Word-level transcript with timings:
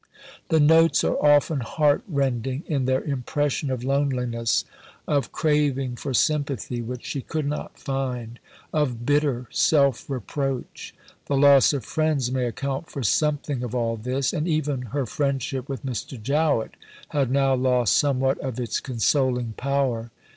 The 0.49 0.59
notes 0.59 1.03
are 1.03 1.23
often 1.23 1.59
heart 1.59 2.01
rending 2.07 2.63
in 2.65 2.85
their 2.85 3.03
impression 3.03 3.69
of 3.69 3.83
loneliness, 3.83 4.65
of 5.07 5.31
craving 5.31 5.95
for 5.95 6.11
sympathy 6.11 6.81
which 6.81 7.05
she 7.05 7.21
could 7.21 7.45
not 7.45 7.77
find, 7.77 8.39
of 8.73 9.05
bitter 9.05 9.47
self 9.51 10.09
reproach. 10.09 10.95
The 11.27 11.37
loss 11.37 11.71
of 11.71 11.85
friends 11.85 12.31
may 12.31 12.45
account 12.45 12.89
for 12.89 13.03
something 13.03 13.61
of 13.61 13.75
all 13.75 13.95
this, 13.95 14.33
and 14.33 14.47
even 14.47 14.87
her 14.89 15.05
friendship 15.05 15.69
with 15.69 15.85
Mr. 15.85 16.19
Jowett 16.19 16.77
had 17.09 17.29
now 17.29 17.53
lost 17.53 17.95
somewhat 17.95 18.39
of 18.39 18.59
its 18.59 18.79
consoling 18.79 19.53
power. 19.55 20.09